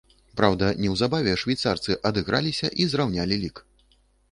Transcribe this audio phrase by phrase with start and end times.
[0.39, 3.65] Праўда, неўзабаве швейцарцы адыграліся і зраўнялі лік.